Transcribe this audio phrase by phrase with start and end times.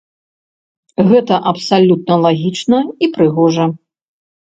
[1.09, 3.65] Гэта абсалютна лагічна і прыгожа.